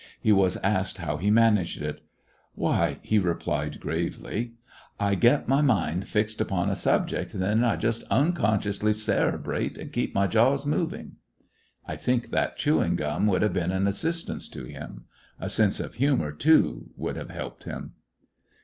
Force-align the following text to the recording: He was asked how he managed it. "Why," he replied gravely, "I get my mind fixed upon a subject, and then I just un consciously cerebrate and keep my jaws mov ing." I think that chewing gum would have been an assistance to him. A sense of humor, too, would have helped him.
He 0.19 0.31
was 0.31 0.57
asked 0.63 0.97
how 0.97 1.17
he 1.17 1.29
managed 1.29 1.79
it. 1.79 2.01
"Why," 2.55 2.97
he 3.03 3.19
replied 3.19 3.79
gravely, 3.79 4.53
"I 4.99 5.13
get 5.13 5.47
my 5.47 5.61
mind 5.61 6.07
fixed 6.07 6.41
upon 6.41 6.71
a 6.71 6.75
subject, 6.75 7.35
and 7.35 7.43
then 7.43 7.63
I 7.63 7.75
just 7.75 8.03
un 8.09 8.33
consciously 8.33 8.93
cerebrate 8.93 9.77
and 9.77 9.93
keep 9.93 10.15
my 10.15 10.25
jaws 10.25 10.65
mov 10.65 10.93
ing." 10.93 11.17
I 11.85 11.97
think 11.97 12.31
that 12.31 12.57
chewing 12.57 12.95
gum 12.95 13.27
would 13.27 13.43
have 13.43 13.53
been 13.53 13.71
an 13.71 13.85
assistance 13.85 14.49
to 14.49 14.63
him. 14.63 15.05
A 15.39 15.51
sense 15.51 15.79
of 15.79 15.93
humor, 15.93 16.31
too, 16.31 16.89
would 16.97 17.15
have 17.15 17.29
helped 17.29 17.65
him. 17.65 17.93